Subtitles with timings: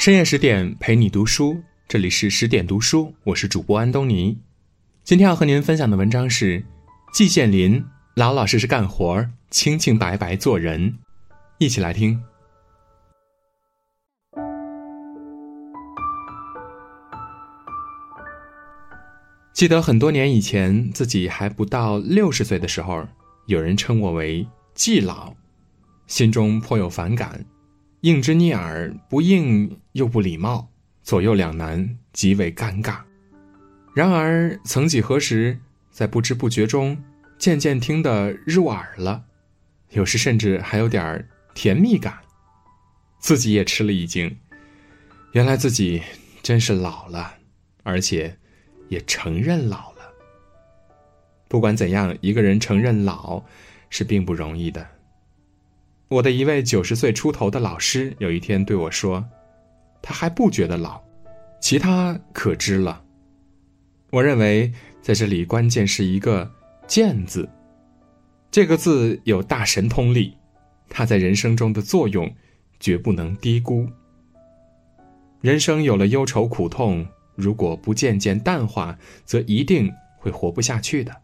[0.00, 4.34] 深夜十点陪你读书，这里是十点读书，我是主播安东尼。
[5.04, 6.64] 今天要和您分享的文章是
[7.12, 7.84] 季羡林
[8.16, 10.96] 老老实实干活，清清白白做人。
[11.58, 12.18] 一起来听。
[19.52, 23.06] 记得很多年以前，自己还不到六十岁的时候，
[23.48, 25.34] 有人称我为季老，
[26.06, 27.44] 心中颇有反感，
[28.00, 30.68] 应之逆耳，不应又不礼貌，
[31.02, 32.98] 左右两难，极为尴尬。
[33.94, 35.58] 然而，曾几何时，
[35.90, 37.02] 在不知不觉中，
[37.38, 39.24] 渐渐听得入耳了，
[39.90, 42.18] 有时甚至还有点甜蜜感，
[43.18, 44.38] 自己也吃了一惊，
[45.32, 46.02] 原来自己
[46.42, 47.34] 真是老了，
[47.82, 48.36] 而且。
[48.90, 50.12] 也承认老了。
[51.46, 53.40] 不管怎样，一个人承认老
[53.88, 54.84] 是并不容易的。
[56.10, 59.24] 我的一位九十岁出头的老师有一天对我说
[60.02, 61.00] ：“他还不觉得老，
[61.60, 63.00] 其他可知了。”
[64.10, 66.50] 我认为在这里关键是一个
[66.88, 67.48] “见”字，
[68.50, 70.36] 这个字有大神通力，
[70.88, 72.28] 它在人生中的作用
[72.80, 73.88] 绝不能低估。
[75.40, 77.06] 人生有了忧愁苦痛。
[77.36, 81.16] 如果不渐渐淡化，则一定会活不下去的。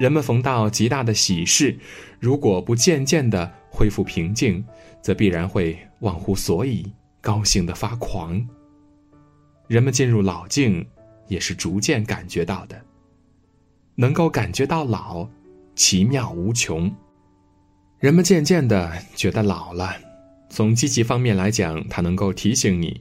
[0.00, 1.78] 人们逢到极大的喜事，
[2.18, 4.64] 如果不渐渐的恢复平静，
[5.02, 8.46] 则必然会忘乎所以，高兴的发狂。
[9.66, 10.86] 人们进入老境，
[11.26, 12.80] 也是逐渐感觉到的。
[13.94, 15.28] 能够感觉到老，
[15.74, 16.90] 奇妙无穷。
[17.98, 19.92] 人们渐渐的觉得老了，
[20.48, 23.00] 从积极方面来讲，它能够提醒你。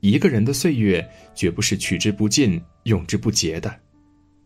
[0.00, 3.72] 一个人的岁月绝不是取之不尽、用之不竭的，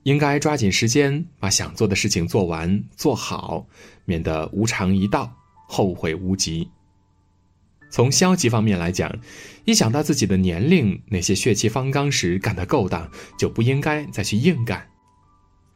[0.02, 3.66] 应该抓紧时间把想做的事情做完做好，
[4.04, 5.34] 免得无常一到，
[5.66, 6.70] 后悔无及。
[7.90, 9.16] 从消极方面来讲，
[9.64, 14.86] 一想到自己的年龄，那些血气方刚时干得勾当，就不应该再去硬干。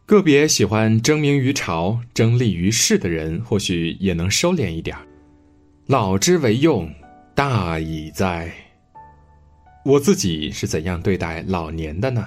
[0.06, 4.97] 个别喜欢争名于朝、争利于世的人，或许也能收敛一点
[5.87, 6.92] 老之为用，
[7.34, 8.53] 大矣哉！
[9.84, 12.26] 我自己是怎样对待老年的呢？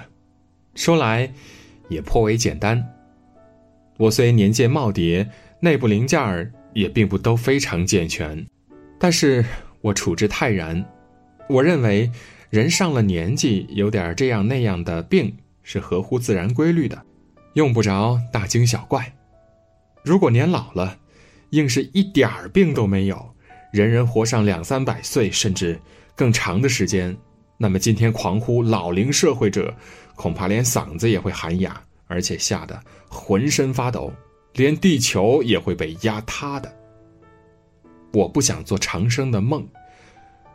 [0.74, 1.30] 说来，
[1.88, 2.82] 也颇为简单。
[3.98, 5.28] 我虽年届耄耋，
[5.60, 8.44] 内部零件儿也并不都非常健全，
[8.98, 9.44] 但是
[9.80, 10.84] 我处之泰然。
[11.48, 12.10] 我认为，
[12.50, 17.00] 人上了年纪，有点这样那样的病是合乎自然规律的，
[17.54, 19.14] 用不着大惊小怪。
[20.02, 20.98] 如果年老了，
[21.50, 23.34] 硬是一点儿病都没有，
[23.72, 25.78] 人人活上两三百岁，甚至
[26.16, 27.16] 更长的时间。
[27.56, 29.72] 那么今天狂呼老龄社会者，
[30.16, 34.12] 恐怕连嗓子也会喊哑，而且吓得浑身发抖，
[34.54, 36.72] 连地球也会被压塌的。
[38.12, 39.66] 我不想做长生的梦，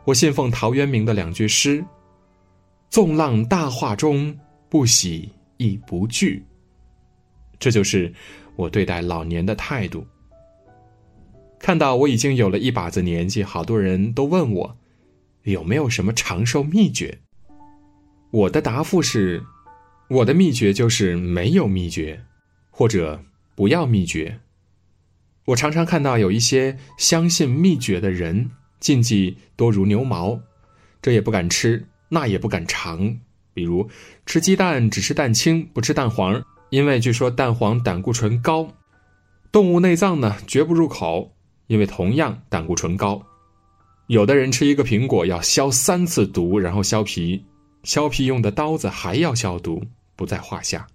[0.04, 1.84] 我信奉陶渊明的两句诗
[2.88, 4.36] ：“纵浪大化中，
[4.68, 6.42] 不喜亦不惧。”
[7.60, 8.12] 这就是
[8.56, 10.06] 我对待老年的态度。
[11.58, 14.76] 看到我已经有了一把子年纪，好多人都问我。
[15.42, 17.18] 有没有什么长寿秘诀？
[18.30, 19.42] 我的答复是，
[20.08, 22.22] 我的秘诀就是没有秘诀，
[22.70, 23.22] 或者
[23.60, 24.40] 不要秘诀。
[25.44, 30.40] 我常常看到有一些相信秘诀的人，禁忌多如牛毛，
[31.02, 33.18] 这也不敢吃，那也不敢尝。
[33.52, 33.90] 比如
[34.24, 38.66] 吃鸡蛋只吃蛋清，不吃蛋黄，因为据说蛋黄胆固醇高。
[39.52, 43.22] 动物内脏呢，绝不入口，因为同样胆固醇高。
[44.06, 47.44] 有的人吃一个苹果要消三次毒，然后削皮，
[47.82, 49.84] 削皮用的刀子还要消毒，
[50.16, 50.86] 不在话下。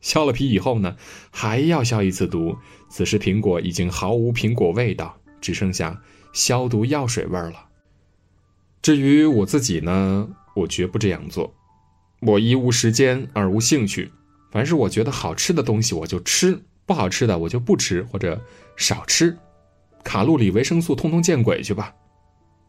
[0.00, 0.96] 削了皮以后呢，
[1.30, 2.56] 还要消一次毒，
[2.88, 6.00] 此时苹果已经毫无苹果味道，只剩下
[6.32, 7.66] 消毒药水味儿了。
[8.82, 11.52] 至于我自己呢，我绝不这样做。
[12.20, 14.10] 我一无时间，二无兴趣，
[14.50, 18.40] 凡是我觉得好吃的东西我就吃，不好吃的我就不吃或者
[18.76, 19.36] 少吃，
[20.02, 21.94] 卡路里、维生素通通见鬼去吧。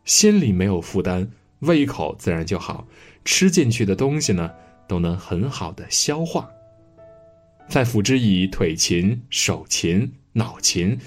[0.03, 1.29] 心里没有负担，
[1.59, 2.87] 胃口自然就好，
[3.23, 4.51] 吃进去的东西呢，
[4.87, 6.49] 都能很好的消化。
[7.71, 10.97] 再辅之以腿勤、手勤、脑勤，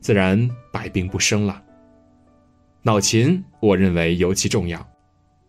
[0.00, 1.62] 自然百病不生了。
[2.80, 4.88] 脑勤，我认为尤其重要。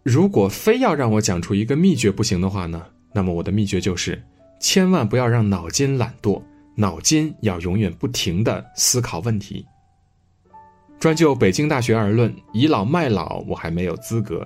[0.04, 4.22] 如果非要让我讲出一个秘诀不行的话呢，那么我的秘诀就是，
[4.60, 6.44] 千万不要让脑筋懒惰，
[6.76, 9.66] 脑筋要永远不停的思考问题。
[11.00, 14.46] 专就北京大学而论，倚老卖老，我还没有资格。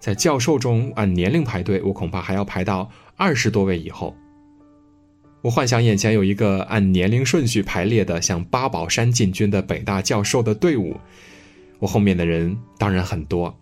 [0.00, 4.16] 在教授中按年龄排队，我恐怕还要排到二十多位以后。
[5.40, 10.96] 我幻想眼前有一个按年龄顺序排列的，向八宝山进军的北大教授的队伍，
[11.78, 13.56] 我后面的人当然很多。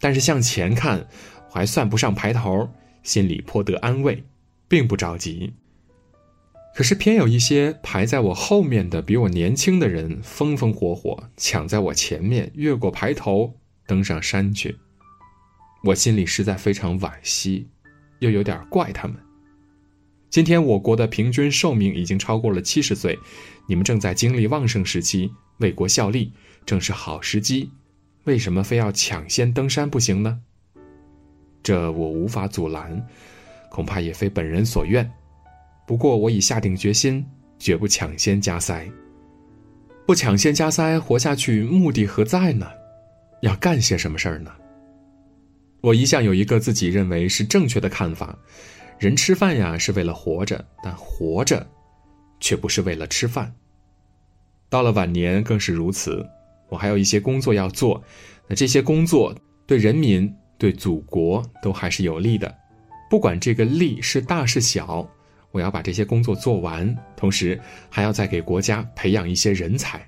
[0.00, 1.06] 但是向前看，
[1.50, 2.70] 还算不上排头，
[3.02, 4.24] 心里颇得安慰，
[4.68, 5.52] 并不着急。
[6.74, 13.52] 可是偏有一些排在我后面的比我年轻的人，风风火火抢在我前面，越过排头
[13.86, 14.76] 登上山去。
[15.84, 17.68] 我心里实在非常惋惜，
[18.20, 19.16] 又有点怪他们。
[20.30, 23.18] 今天我国的平均寿命已经超过了七十岁，
[23.66, 26.30] 你们正在经历旺盛时期，为国效力，
[26.66, 27.70] 正是好时机。
[28.24, 30.38] 为什么非要抢先登山不行呢？
[31.62, 33.02] 这我无法阻拦，
[33.70, 35.10] 恐怕也非本人所愿。
[35.86, 37.24] 不过我已下定决心，
[37.58, 38.86] 绝不抢先加塞。
[40.06, 42.66] 不抢先加塞，活下去目的何在呢？
[43.40, 44.50] 要干些什么事儿呢？
[45.80, 48.38] 我一向有一个自己认为是正确的看法：
[48.98, 51.66] 人吃饭呀是为了活着，但活着，
[52.40, 53.52] 却不是为了吃饭。
[54.68, 56.26] 到了晚年更是如此。
[56.68, 58.02] 我还有一些工作要做，
[58.46, 59.34] 那这些工作
[59.66, 62.54] 对人民、对祖国都还是有利的。
[63.08, 65.08] 不管这个利是大是小，
[65.50, 67.58] 我要把这些工作做完，同时
[67.88, 70.06] 还要再给国家培养一些人才。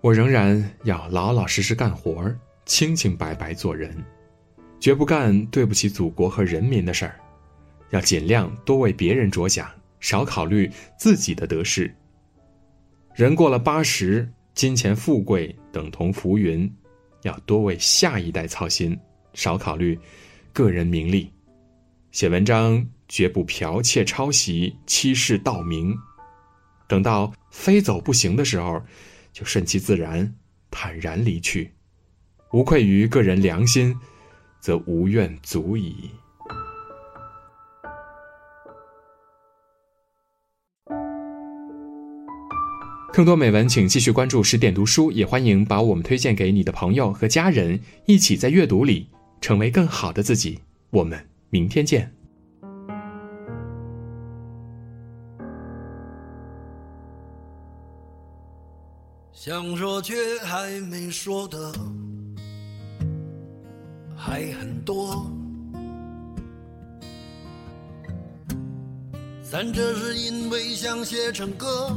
[0.00, 3.94] 我仍然要老老实实干活儿清清白白做人。
[4.80, 7.20] 绝不干对不起祖国和人民的事儿，
[7.90, 9.68] 要尽量多为别人着想，
[10.00, 11.92] 少考虑自己的得失。
[13.14, 16.70] 人过了八十，金钱富贵等同浮云，
[17.22, 18.98] 要多为下一代操心，
[19.34, 19.98] 少考虑
[20.52, 21.30] 个人名利。
[22.10, 25.96] 写文章绝不剽窃抄袭、欺世盗名。
[26.88, 28.82] 等到非走不行的时候，
[29.32, 30.34] 就顺其自然，
[30.70, 31.72] 坦然离去，
[32.52, 33.94] 无愧于个人良心。
[34.58, 36.10] 则无怨足矣。
[43.16, 49.08] 更多美文，请继续关注十点读书，也欢迎把我们推荐给你的朋友和家人，一起在阅读里
[49.40, 50.60] 成为更好的自己。
[50.90, 51.18] 我们
[51.48, 52.12] 明天见。
[59.32, 60.14] 想说却
[60.44, 61.72] 还没说的。
[64.14, 65.26] 还很多，
[69.42, 71.96] 咱这是因为想写成歌，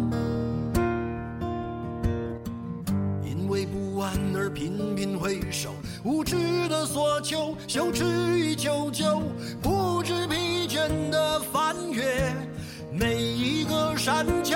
[5.01, 6.35] 频频回首，无知
[6.69, 8.05] 的索求，羞耻
[8.37, 9.19] 与求救，
[9.59, 12.31] 不知疲倦的翻越
[12.93, 14.55] 每一个山丘，